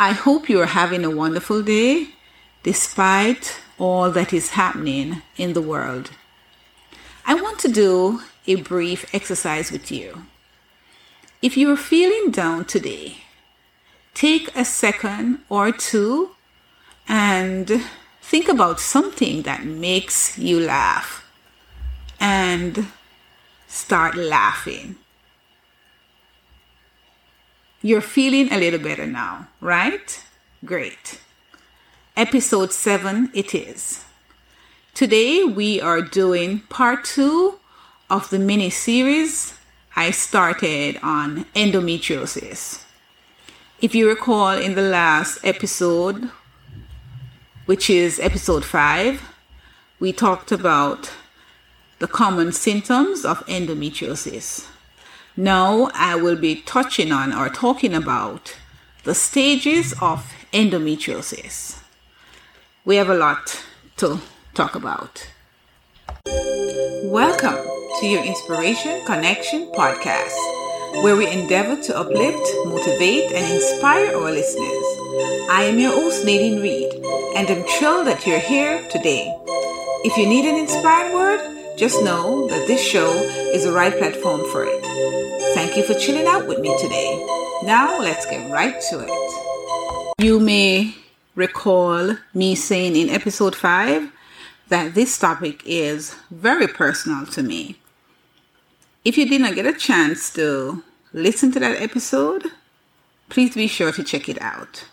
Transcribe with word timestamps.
I 0.00 0.12
hope 0.12 0.48
you 0.48 0.60
are 0.60 0.66
having 0.66 1.04
a 1.04 1.10
wonderful 1.10 1.60
day 1.60 2.10
despite 2.62 3.60
all 3.78 4.12
that 4.12 4.32
is 4.32 4.50
happening 4.50 5.22
in 5.36 5.54
the 5.54 5.60
world. 5.60 6.12
I 7.26 7.34
want 7.34 7.58
to 7.60 7.68
do 7.68 8.20
a 8.46 8.54
brief 8.54 9.12
exercise 9.12 9.72
with 9.72 9.90
you. 9.90 10.22
If 11.42 11.56
you 11.56 11.72
are 11.72 11.76
feeling 11.76 12.30
down 12.30 12.66
today, 12.66 13.24
take 14.14 14.54
a 14.54 14.64
second 14.64 15.40
or 15.48 15.72
two 15.72 16.30
and 17.08 17.82
think 18.22 18.48
about 18.48 18.78
something 18.78 19.42
that 19.42 19.64
makes 19.64 20.38
you 20.38 20.60
laugh 20.60 21.24
and 22.20 22.86
start 23.66 24.14
laughing. 24.14 24.94
You're 27.88 28.02
feeling 28.02 28.52
a 28.52 28.58
little 28.58 28.78
better 28.78 29.06
now, 29.06 29.48
right? 29.62 30.22
Great. 30.62 31.22
Episode 32.18 32.70
7 32.70 33.30
it 33.32 33.54
is. 33.54 34.04
Today 34.92 35.42
we 35.42 35.80
are 35.80 36.02
doing 36.02 36.60
part 36.68 37.06
2 37.06 37.58
of 38.10 38.28
the 38.28 38.38
mini 38.38 38.68
series 38.68 39.54
I 39.96 40.10
started 40.10 40.98
on 41.02 41.46
endometriosis. 41.54 42.84
If 43.80 43.94
you 43.94 44.06
recall 44.06 44.50
in 44.50 44.74
the 44.74 44.82
last 44.82 45.38
episode, 45.42 46.30
which 47.64 47.88
is 47.88 48.20
episode 48.20 48.66
5, 48.66 49.22
we 49.98 50.12
talked 50.12 50.52
about 50.52 51.10
the 52.00 52.06
common 52.06 52.52
symptoms 52.52 53.24
of 53.24 53.38
endometriosis. 53.46 54.66
Now 55.40 55.88
I 55.94 56.16
will 56.16 56.34
be 56.34 56.62
touching 56.62 57.12
on 57.12 57.32
or 57.32 57.48
talking 57.48 57.94
about 57.94 58.56
the 59.04 59.14
stages 59.14 59.94
of 60.02 60.34
endometriosis. 60.52 61.78
We 62.84 62.96
have 62.96 63.08
a 63.08 63.14
lot 63.14 63.64
to 63.98 64.18
talk 64.54 64.74
about. 64.74 65.30
Welcome 67.04 67.54
to 68.00 68.06
your 68.08 68.24
Inspiration 68.24 69.06
Connection 69.06 69.70
podcast, 69.76 70.34
where 71.04 71.14
we 71.14 71.30
endeavor 71.30 71.80
to 71.82 71.96
uplift, 71.96 72.50
motivate, 72.64 73.30
and 73.30 73.54
inspire 73.54 74.16
our 74.16 74.32
listeners. 74.32 74.86
I 75.48 75.68
am 75.70 75.78
your 75.78 75.92
host, 75.92 76.24
Nadine 76.24 76.60
Reed, 76.60 76.92
and 77.36 77.48
I'm 77.48 77.62
thrilled 77.62 78.08
that 78.08 78.26
you're 78.26 78.40
here 78.40 78.82
today. 78.88 79.32
If 80.02 80.18
you 80.18 80.26
need 80.26 80.46
an 80.46 80.56
inspired 80.56 81.14
word, 81.14 81.57
just 81.78 82.02
know 82.02 82.48
that 82.48 82.66
this 82.66 82.84
show 82.84 83.12
is 83.54 83.62
the 83.62 83.72
right 83.72 83.96
platform 83.96 84.40
for 84.50 84.64
it. 84.66 84.82
Thank 85.54 85.76
you 85.76 85.84
for 85.84 85.94
chilling 85.94 86.26
out 86.26 86.48
with 86.48 86.58
me 86.58 86.76
today. 86.76 87.24
Now 87.62 88.00
let's 88.00 88.26
get 88.26 88.50
right 88.50 88.74
to 88.90 89.06
it. 89.06 90.14
You 90.20 90.40
may 90.40 90.96
recall 91.36 92.16
me 92.34 92.56
saying 92.56 92.96
in 92.96 93.08
episode 93.08 93.54
5 93.54 94.10
that 94.70 94.94
this 94.94 95.16
topic 95.16 95.62
is 95.64 96.16
very 96.32 96.66
personal 96.66 97.24
to 97.26 97.44
me. 97.44 97.78
If 99.04 99.16
you 99.16 99.28
did 99.28 99.40
not 99.40 99.54
get 99.54 99.64
a 99.64 99.72
chance 99.72 100.32
to 100.32 100.82
listen 101.12 101.52
to 101.52 101.60
that 101.60 101.80
episode, 101.80 102.50
please 103.28 103.54
be 103.54 103.68
sure 103.68 103.92
to 103.92 104.02
check 104.02 104.28
it 104.28 104.42
out. 104.42 104.84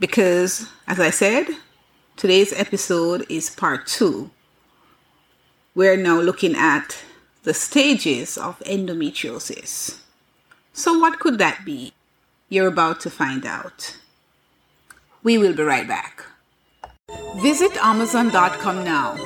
Because, 0.00 0.70
as 0.88 0.98
I 0.98 1.10
said, 1.10 1.48
today's 2.16 2.54
episode 2.54 3.26
is 3.28 3.50
part 3.50 3.86
2 3.86 4.30
we're 5.74 5.96
now 5.96 6.20
looking 6.20 6.54
at 6.54 6.98
the 7.44 7.54
stages 7.54 8.36
of 8.36 8.58
endometriosis. 8.60 9.98
So, 10.72 10.98
what 10.98 11.18
could 11.18 11.38
that 11.38 11.64
be? 11.64 11.92
You're 12.48 12.68
about 12.68 13.00
to 13.00 13.10
find 13.10 13.46
out. 13.46 13.96
We 15.22 15.38
will 15.38 15.54
be 15.54 15.62
right 15.62 15.88
back. 15.88 16.24
Visit 17.36 17.76
Amazon.com 17.82 18.84
now. 18.84 19.16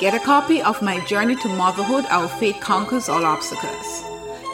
Get 0.00 0.14
a 0.14 0.20
copy 0.20 0.60
of 0.60 0.82
my 0.82 1.00
Journey 1.06 1.36
to 1.36 1.48
Motherhood 1.48 2.04
Our 2.10 2.28
Faith 2.28 2.60
Conquers 2.60 3.08
All 3.08 3.24
Obstacles. 3.24 4.04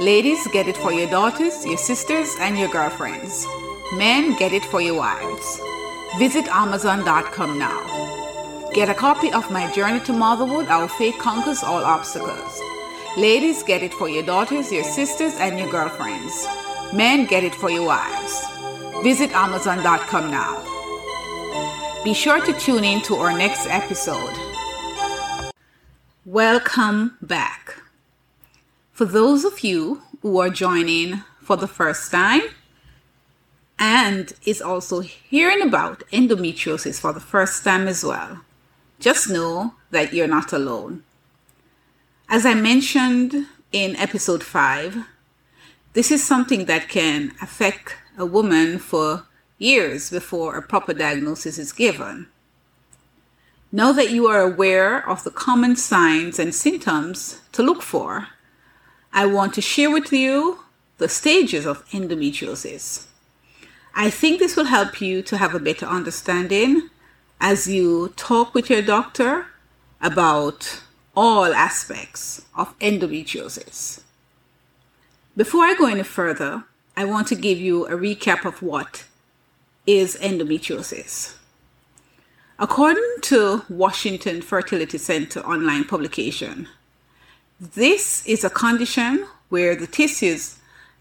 Ladies, 0.01 0.47
get 0.53 0.69
it 0.69 0.77
for 0.77 0.93
your 0.93 1.11
daughters, 1.11 1.67
your 1.67 1.79
sisters, 1.79 2.29
and 2.41 2.59
your 2.59 2.69
girlfriends. 2.69 3.47
Men, 3.95 4.37
get 4.37 4.53
it 4.53 4.65
for 4.65 4.81
your 4.81 4.99
wives. 4.99 5.61
Visit 6.19 6.47
Amazon.com 6.49 7.59
now. 7.59 8.18
Get 8.79 8.89
a 8.89 8.95
copy 8.95 9.33
of 9.33 9.51
my 9.51 9.69
Journey 9.73 9.99
to 10.05 10.13
Motherhood 10.13 10.69
Our 10.69 10.87
Faith 10.87 11.19
Conquers 11.19 11.65
All 11.65 11.83
Obstacles. 11.83 12.61
Ladies, 13.17 13.65
get 13.65 13.83
it 13.83 13.93
for 13.93 14.09
your 14.09 14.23
daughters, 14.23 14.71
your 14.71 14.85
sisters, 14.85 15.35
and 15.41 15.59
your 15.59 15.69
girlfriends. 15.69 16.47
Men, 16.93 17.27
get 17.27 17.43
it 17.43 17.57
for 17.57 17.71
your 17.71 17.85
wives. 17.89 18.41
Visit 19.03 19.33
Amazon.com 19.33 20.31
now. 20.31 20.63
Be 22.05 22.15
sure 22.15 22.41
to 22.41 22.53
tune 22.53 22.85
in 22.85 23.03
to 23.03 23.17
our 23.17 23.37
next 23.37 23.67
episode. 23.67 24.37
Welcome 26.25 27.19
back. 27.21 27.83
For 28.93 29.07
those 29.07 29.45
of 29.45 29.65
you 29.65 30.03
who 30.23 30.39
are 30.39 30.51
joining 30.51 31.25
for 31.41 31.57
the 31.57 31.67
first 31.67 32.13
time 32.13 32.43
and 33.77 34.33
is 34.47 34.63
also 34.63 35.01
hearing 35.01 35.63
about 35.63 36.05
endometriosis 36.13 37.01
for 37.01 37.13
the 37.13 37.19
first 37.19 37.65
time 37.65 37.89
as 37.89 38.05
well, 38.05 38.45
just 39.01 39.31
know 39.31 39.75
that 39.91 40.13
you're 40.13 40.27
not 40.27 40.53
alone. 40.53 41.05
As 42.29 42.45
I 42.45 42.55
mentioned 42.55 43.47
in 43.73 43.97
episode 43.97 44.43
5, 44.43 45.05
this 45.93 46.11
is 46.11 46.23
something 46.23 46.67
that 46.67 46.89
can 46.89 47.33
affect 47.41 47.97
a 48.17 48.27
woman 48.27 48.79
for 48.79 49.25
years 49.59 50.11
before 50.11 50.57
a 50.57 50.63
proper 50.63 50.93
diagnosis 50.93 51.59
is 51.59 51.73
given. 51.73 52.27
Now 53.71 53.93
that 53.93 54.11
you 54.11 54.27
are 54.27 54.41
aware 54.41 55.09
of 55.09 55.25
the 55.25 55.31
common 55.31 55.77
signs 55.77 56.39
and 56.39 56.55
symptoms 56.55 57.41
to 57.53 57.63
look 57.63 57.83
for, 57.83 58.29
I 59.13 59.27
want 59.27 59.55
to 59.55 59.61
share 59.61 59.91
with 59.91 60.13
you 60.13 60.61
the 60.99 61.09
stages 61.09 61.67
of 61.67 61.89
endometriosis. 61.91 63.07
I 63.95 64.11
think 64.11 64.39
this 64.39 64.57
will 64.57 64.67
help 64.67 65.01
you 65.01 65.23
to 65.23 65.37
have 65.37 65.55
a 65.55 65.61
better 65.61 65.87
understanding 65.87 66.91
as 67.41 67.69
you 67.69 68.13
talk 68.17 68.55
with 68.55 68.69
your 68.69 68.83
doctor 68.83 69.47
about 70.01 70.83
all 71.17 71.55
aspects 71.55 72.43
of 72.57 72.79
endometriosis. 72.79 74.03
Before 75.37 75.65
I 75.65 75.75
go 75.75 75.87
any 75.87 76.03
further, 76.03 76.65
I 76.97 77.05
want 77.05 77.29
to 77.29 77.37
give 77.37 77.59
you 77.59 77.87
a 77.87 77.93
recap 77.93 78.45
of 78.45 78.61
what 78.61 79.05
is 79.87 80.17
endometriosis. 80.17 81.37
According 82.59 83.15
to 83.23 83.63
Washington 83.69 84.43
Fertility 84.43 84.99
Center 84.99 85.41
online 85.41 85.85
publication, 85.85 86.69
this 87.61 88.27
is 88.27 88.43
a 88.43 88.51
condition 88.51 89.27
where 89.49 89.77
the 89.77 89.87
tissues 89.87 90.59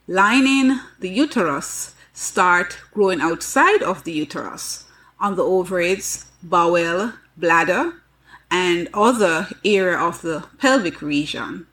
lining 0.08 0.80
the 1.00 1.10
uterus 1.10 1.96
start 2.14 2.78
growing 2.94 3.22
outside 3.22 3.82
of 3.82 4.04
the 4.04 4.12
uterus 4.12 4.87
on 5.20 5.36
the 5.36 5.44
ovaries 5.44 6.26
bowel, 6.44 7.14
bladder, 7.36 7.94
and 8.50 8.88
other 8.94 9.48
area 9.66 9.98
of 9.98 10.22
the 10.22 10.46
pelvic 10.60 11.02
region. 11.02 11.68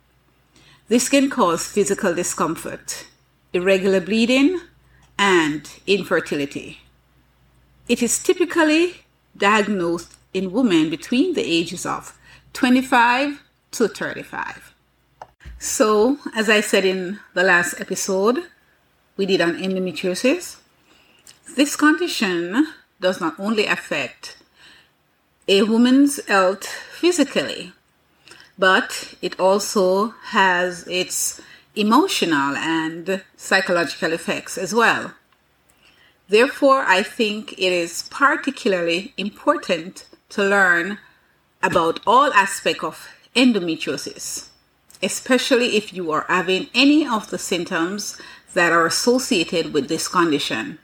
This 0.89 1.09
can 1.09 1.31
cause 1.31 1.67
physical 1.67 2.15
discomfort, 2.15 3.07
irregular 3.53 4.01
bleeding, 4.01 4.61
and 5.19 5.71
infertility. 5.87 6.81
It 7.89 8.03
is 8.03 8.23
typically 8.23 9.05
diagnosed 9.37 10.17
in 10.33 10.53
women 10.53 10.91
between 10.91 11.35
the 11.35 11.45
ages 11.45 11.87
of 11.87 12.19
25 12.53 13.43
to 13.73 13.89
35. 13.89 14.75
So, 15.59 16.19
as 16.35 16.51
I 16.51 16.61
said 16.61 16.85
in 16.85 17.21
the 17.35 17.43
last 17.43 17.81
episode, 17.81 18.45
we 19.17 19.27
did 19.27 19.41
on 19.41 19.57
endometriosis. 19.57 20.57
This 21.57 21.77
condition 21.77 22.67
does 23.05 23.21
not 23.21 23.39
only 23.39 23.67
affect 23.67 24.39
a 25.47 25.63
woman's 25.63 26.15
health 26.27 26.67
physically, 27.01 27.73
but 28.59 29.15
it 29.21 29.39
also 29.39 30.15
has 30.39 30.87
its 30.89 31.41
emotional 31.77 32.57
and 32.57 33.23
psychological 33.37 34.13
effects 34.13 34.57
as 34.57 34.75
well. 34.75 35.13
Therefore, 36.29 36.85
I 36.99 37.03
think 37.03 37.53
it 37.53 37.73
is 37.85 38.09
particularly 38.11 39.13
important 39.19 40.07
to 40.31 40.43
learn 40.43 40.99
about 41.63 42.01
all 42.07 42.33
aspects 42.33 42.85
of 42.85 42.97
endometriosis, 43.37 44.49
especially 45.03 45.77
if 45.77 45.93
you 45.93 46.11
are 46.11 46.25
having 46.29 46.69
any 46.75 47.07
of 47.07 47.29
the 47.29 47.39
symptoms 47.39 48.19
that 48.55 48.73
are 48.73 48.87
associated 48.87 49.75
with 49.75 49.89
this 49.89 50.09
condition. 50.09 50.79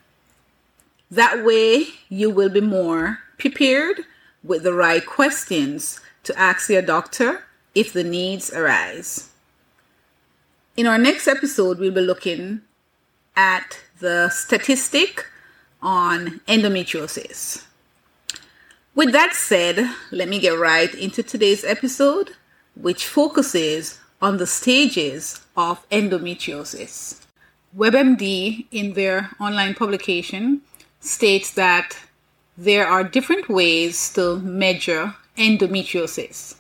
That 1.11 1.45
way, 1.45 1.87
you 2.09 2.31
will 2.31 2.51
be 2.51 2.61
more 2.61 3.19
prepared 3.37 4.05
with 4.45 4.63
the 4.63 4.73
right 4.73 5.05
questions 5.05 6.01
to 6.23 6.39
ask 6.39 6.71
your 6.71 6.83
doctor 6.83 7.45
if 7.75 7.93
the 7.93 8.05
needs 8.05 8.53
arise. 8.53 9.31
In 10.77 10.87
our 10.87 10.99
next 10.99 11.27
episode, 11.27 11.79
we'll 11.79 11.91
be 11.91 12.01
looking 12.01 12.63
at 13.37 13.81
the 13.99 14.29
statistic 14.31 15.27
on 15.83 16.41
endometriosis. 16.47 17.65
With 18.95 19.13
that 19.13 19.35
said, 19.35 19.91
let 20.13 20.29
me 20.29 20.39
get 20.39 20.59
right 20.59 20.95
into 20.95 21.23
today's 21.23 21.65
episode, 21.65 22.31
which 22.75 23.07
focuses 23.07 23.99
on 24.23 24.37
the 24.37 24.47
stages 24.47 25.41
of 25.57 25.89
endometriosis. 25.91 27.21
WebMD, 27.77 28.67
in 28.71 28.93
their 28.95 29.31
online 29.41 29.75
publication, 29.75 30.63
states 31.01 31.53
that 31.55 31.97
there 32.57 32.87
are 32.87 33.03
different 33.03 33.49
ways 33.49 34.13
to 34.13 34.39
measure 34.41 35.15
endometriosis. 35.37 36.57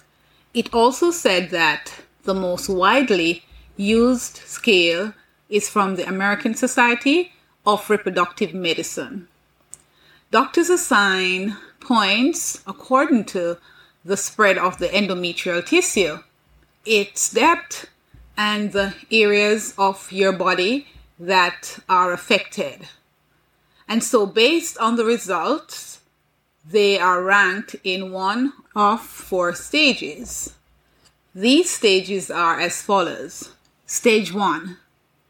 It 0.54 0.72
also 0.74 1.10
said 1.10 1.50
that 1.50 1.92
the 2.24 2.34
most 2.34 2.68
widely 2.68 3.44
used 3.76 4.38
scale 4.38 5.12
is 5.48 5.68
from 5.68 5.96
the 5.96 6.08
American 6.08 6.54
Society 6.54 7.32
of 7.66 7.88
Reproductive 7.90 8.54
Medicine. 8.54 9.28
Doctors 10.30 10.70
assign 10.70 11.56
points 11.80 12.62
according 12.66 13.24
to 13.26 13.58
the 14.04 14.16
spread 14.16 14.56
of 14.56 14.78
the 14.78 14.88
endometrial 14.88 15.64
tissue, 15.64 16.18
its 16.86 17.30
depth, 17.32 17.88
and 18.36 18.72
the 18.72 18.94
areas 19.10 19.74
of 19.76 20.10
your 20.10 20.32
body 20.32 20.86
that 21.18 21.78
are 21.88 22.12
affected. 22.12 22.88
And 23.90 24.04
so, 24.04 24.24
based 24.24 24.78
on 24.78 24.94
the 24.94 25.04
results, 25.04 25.98
they 26.64 26.96
are 26.96 27.24
ranked 27.24 27.74
in 27.82 28.12
one 28.12 28.52
of 28.76 29.00
four 29.00 29.52
stages. 29.52 30.54
These 31.34 31.70
stages 31.70 32.30
are 32.30 32.60
as 32.60 32.82
follows 32.82 33.52
Stage 33.86 34.32
1, 34.32 34.76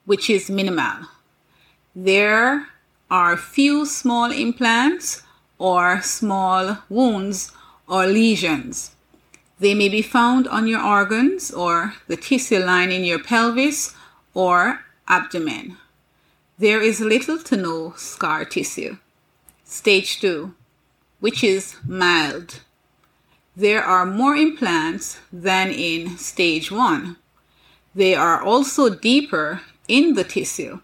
which 0.04 0.28
is 0.28 0.50
minimal. 0.50 1.08
There 1.96 2.66
are 3.10 3.36
few 3.38 3.86
small 3.86 4.30
implants 4.30 5.22
or 5.58 6.02
small 6.02 6.76
wounds 6.90 7.52
or 7.88 8.06
lesions. 8.06 8.94
They 9.58 9.72
may 9.72 9.88
be 9.88 10.02
found 10.02 10.46
on 10.46 10.66
your 10.66 10.82
organs 10.82 11.50
or 11.50 11.94
the 12.08 12.16
tissue 12.18 12.58
lining 12.58 13.04
your 13.04 13.24
pelvis 13.24 13.94
or 14.34 14.80
abdomen. 15.08 15.78
There 16.60 16.82
is 16.82 17.00
little 17.00 17.38
to 17.38 17.56
no 17.56 17.94
scar 17.96 18.44
tissue. 18.44 18.98
Stage 19.64 20.20
2, 20.20 20.54
which 21.18 21.42
is 21.42 21.76
mild. 21.86 22.60
There 23.56 23.82
are 23.82 24.04
more 24.04 24.36
implants 24.36 25.20
than 25.32 25.70
in 25.70 26.18
stage 26.18 26.70
1. 26.70 27.16
They 27.94 28.14
are 28.14 28.42
also 28.42 28.90
deeper 28.90 29.62
in 29.88 30.12
the 30.12 30.22
tissue, 30.22 30.80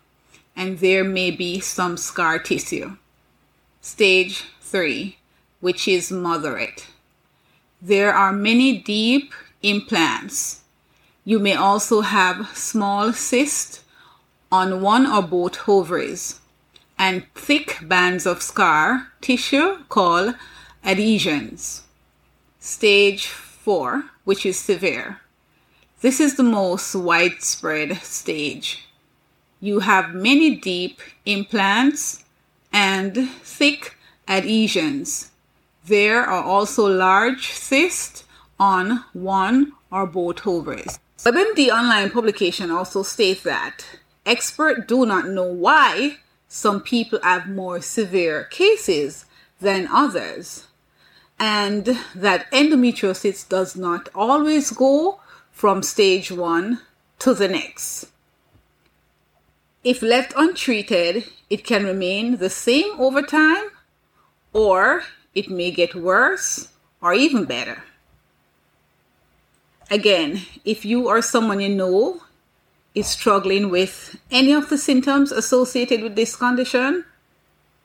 and 0.57 0.79
there 0.79 1.05
may 1.05 1.31
be 1.31 1.61
some 1.61 1.99
scar 1.99 2.39
tissue. 2.39 2.97
Stage 3.83 4.45
3, 4.63 5.19
which 5.61 5.87
is 5.87 6.11
moderate. 6.11 6.87
There 7.83 8.15
are 8.15 8.33
many 8.33 8.79
deep 8.79 9.35
implants. 9.63 10.63
You 11.27 11.39
may 11.39 11.55
also 11.55 12.01
have 12.01 12.57
small 12.57 13.13
cysts 13.13 13.83
on 14.51 14.81
one 14.81 15.07
or 15.07 15.23
both 15.23 15.69
ovaries 15.69 16.41
and 16.99 17.27
thick 17.35 17.79
bands 17.83 18.27
of 18.27 18.43
scar 18.43 19.13
tissue 19.21 19.79
called 19.89 20.35
adhesions. 20.85 21.83
Stage 22.61 23.27
4, 23.27 24.05
which 24.25 24.47
is 24.47 24.59
severe. 24.59 25.21
This 26.01 26.21
is 26.21 26.37
the 26.37 26.43
most 26.43 26.95
widespread 26.95 27.97
stage. 28.03 28.87
You 29.61 29.81
have 29.81 30.15
many 30.15 30.57
deep 30.57 31.01
implants 31.25 32.25
and 32.73 33.29
thick 33.43 33.97
adhesions. 34.29 35.31
There 35.87 36.23
are 36.23 36.43
also 36.43 36.87
large 36.87 37.53
cysts 37.53 38.25
on 38.59 39.05
one 39.13 39.73
or 39.91 40.07
both 40.07 40.47
ovaries. 40.47 40.99
WebMD 41.19 41.71
online 41.71 42.11
publication 42.11 42.71
also 42.71 43.03
states 43.03 43.43
that 43.43 43.85
experts 44.27 44.87
do 44.87 45.07
not 45.07 45.29
know 45.29 45.51
why 45.51 46.19
some 46.49 46.81
people 46.81 47.19
have 47.23 47.49
more 47.49 47.81
severe 47.81 48.45
cases 48.45 49.25
than 49.61 49.89
others, 49.91 50.67
and 51.39 51.99
that 52.15 52.51
endometriosis 52.51 53.49
does 53.49 53.77
not 53.77 54.09
always 54.15 54.71
go 54.71 55.21
from 55.51 55.83
stage 55.83 56.31
one 56.31 56.81
to 57.19 57.33
the 57.33 57.49
next. 57.49 58.07
If 59.83 60.03
left 60.03 60.35
untreated, 60.37 61.25
it 61.49 61.65
can 61.65 61.85
remain 61.85 62.37
the 62.37 62.51
same 62.51 62.99
over 62.99 63.23
time, 63.23 63.71
or 64.53 65.05
it 65.35 65.49
may 65.49 65.71
get 65.71 65.95
worse 65.95 66.69
or 67.01 67.15
even 67.15 67.45
better. 67.45 67.85
Again, 69.91 70.43
if 70.65 70.85
you 70.85 71.07
or 71.07 71.23
someone 71.23 71.61
you 71.61 71.69
know 71.69 72.23
is 72.97 73.07
struggling 73.07 73.71
with 73.71 74.17
any 74.31 74.53
of 74.53 74.71
the 74.71 74.79
symptoms 74.79 75.31
associated 75.31 76.03
with 76.03 76.17
this 76.17 76.35
condition, 76.35 77.05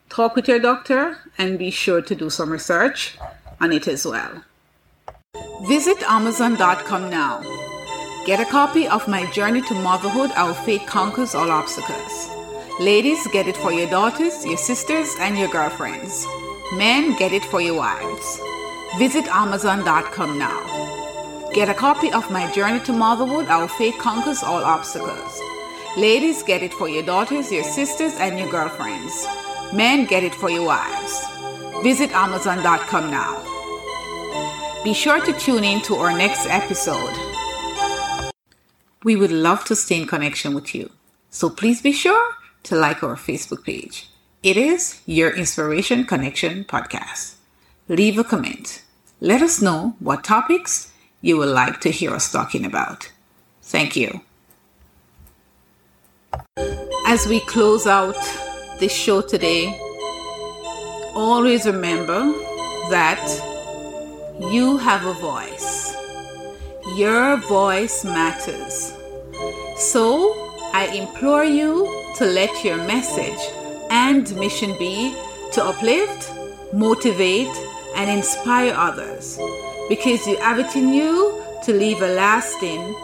talk 0.08 0.34
with 0.34 0.48
your 0.48 0.58
doctor 0.58 1.18
and 1.36 1.58
be 1.58 1.70
sure 1.70 2.00
to 2.00 2.14
do 2.14 2.30
some 2.30 2.50
research 2.50 3.16
on 3.60 3.72
it 3.72 3.86
as 3.86 4.06
well. 4.06 4.42
Visit 5.68 6.02
Amazon.com 6.02 7.10
now. 7.10 7.42
Get 8.24 8.40
a 8.40 8.44
copy 8.46 8.88
of 8.88 9.06
my 9.06 9.30
Journey 9.32 9.62
to 9.62 9.74
Motherhood 9.74 10.30
Our 10.34 10.54
Faith 10.54 10.86
Conquers 10.86 11.34
All 11.34 11.50
Obstacles. 11.50 12.30
Ladies, 12.80 13.26
get 13.28 13.46
it 13.46 13.56
for 13.56 13.72
your 13.72 13.90
daughters, 13.90 14.46
your 14.46 14.56
sisters, 14.56 15.14
and 15.20 15.38
your 15.38 15.48
girlfriends. 15.48 16.26
Men, 16.72 17.16
get 17.18 17.32
it 17.32 17.44
for 17.44 17.60
your 17.60 17.74
wives. 17.74 18.40
Visit 18.98 19.26
Amazon.com 19.26 20.38
now. 20.38 20.91
Get 21.54 21.68
a 21.68 21.74
copy 21.74 22.10
of 22.10 22.30
my 22.30 22.50
Journey 22.50 22.80
to 22.80 22.94
Motherhood 22.94 23.46
Our 23.48 23.68
Faith 23.68 23.98
Conquers 23.98 24.42
All 24.42 24.64
Obstacles. 24.64 25.38
Ladies, 25.98 26.42
get 26.42 26.62
it 26.62 26.72
for 26.72 26.88
your 26.88 27.02
daughters, 27.02 27.52
your 27.52 27.62
sisters, 27.62 28.14
and 28.14 28.38
your 28.38 28.50
girlfriends. 28.50 29.26
Men, 29.70 30.06
get 30.06 30.24
it 30.24 30.34
for 30.34 30.48
your 30.48 30.64
wives. 30.64 31.26
Visit 31.82 32.10
Amazon.com 32.12 33.10
now. 33.10 33.44
Be 34.82 34.94
sure 34.94 35.20
to 35.20 35.32
tune 35.34 35.62
in 35.62 35.82
to 35.82 35.96
our 35.96 36.16
next 36.16 36.46
episode. 36.46 37.12
We 39.04 39.14
would 39.14 39.30
love 39.30 39.66
to 39.66 39.76
stay 39.76 40.00
in 40.00 40.06
connection 40.06 40.54
with 40.54 40.74
you. 40.74 40.90
So 41.28 41.50
please 41.50 41.82
be 41.82 41.92
sure 41.92 42.32
to 42.62 42.76
like 42.76 43.02
our 43.02 43.16
Facebook 43.16 43.64
page. 43.64 44.08
It 44.42 44.56
is 44.56 45.02
Your 45.04 45.30
Inspiration 45.30 46.06
Connection 46.06 46.64
Podcast. 46.64 47.34
Leave 47.88 48.16
a 48.16 48.24
comment. 48.24 48.82
Let 49.20 49.42
us 49.42 49.60
know 49.60 49.96
what 49.98 50.24
topics 50.24 50.91
you 51.22 51.36
would 51.38 51.48
like 51.48 51.80
to 51.80 51.90
hear 51.90 52.12
us 52.12 52.30
talking 52.30 52.66
about. 52.66 53.10
Thank 53.62 53.96
you. 53.96 54.20
As 57.06 57.26
we 57.26 57.40
close 57.40 57.86
out 57.86 58.16
this 58.80 58.92
show 58.92 59.22
today, 59.22 59.78
always 61.14 61.64
remember 61.64 62.20
that 62.90 63.22
you 64.50 64.76
have 64.78 65.06
a 65.06 65.14
voice. 65.14 65.94
Your 66.96 67.36
voice 67.36 68.04
matters. 68.04 68.92
So 69.76 70.34
I 70.74 70.90
implore 70.92 71.44
you 71.44 71.86
to 72.16 72.24
let 72.24 72.64
your 72.64 72.78
message 72.78 73.40
and 73.90 74.34
mission 74.36 74.76
be 74.78 75.14
to 75.52 75.62
uplift, 75.62 76.32
motivate, 76.72 77.54
and 77.94 78.10
inspire 78.10 78.74
others 78.74 79.38
because 79.92 80.26
you 80.26 80.38
have 80.38 80.58
it 80.58 80.74
in 80.74 80.90
you 80.90 81.44
to 81.62 81.70
leave 81.70 82.00
a 82.00 82.08
lasting 82.14 82.96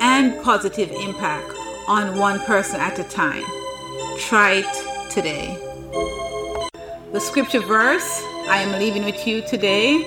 and 0.00 0.42
positive 0.42 0.90
impact 0.90 1.52
on 1.86 2.18
one 2.18 2.40
person 2.40 2.80
at 2.80 2.98
a 2.98 3.04
time. 3.04 3.44
Try 4.18 4.64
it 4.64 5.08
today. 5.08 5.56
The 7.12 7.20
scripture 7.20 7.60
verse 7.60 8.20
I 8.48 8.56
am 8.56 8.76
leaving 8.80 9.04
with 9.04 9.24
you 9.24 9.42
today 9.42 9.98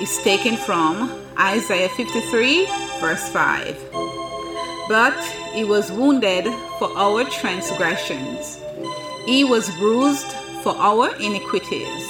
is 0.00 0.22
taken 0.22 0.56
from 0.56 1.10
Isaiah 1.36 1.88
53, 1.88 2.64
verse 3.00 3.28
5. 3.30 3.76
But 4.88 5.18
he 5.52 5.64
was 5.64 5.90
wounded 5.90 6.44
for 6.78 6.96
our 6.96 7.24
transgressions, 7.24 8.60
he 9.26 9.42
was 9.42 9.68
bruised 9.80 10.30
for 10.62 10.76
our 10.76 11.12
iniquities. 11.16 12.04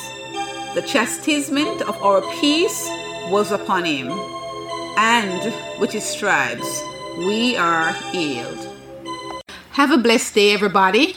The 0.74 0.82
chastisement 0.82 1.80
of 1.88 1.96
our 2.02 2.20
peace 2.38 2.90
was 3.32 3.50
upon 3.50 3.82
him, 3.86 4.10
and 4.98 5.54
with 5.80 5.90
his 5.90 6.04
stripes 6.04 6.82
we 7.16 7.56
are 7.56 7.94
healed. 8.12 8.68
Have 9.70 9.90
a 9.90 9.96
blessed 9.96 10.34
day, 10.34 10.52
everybody. 10.52 11.11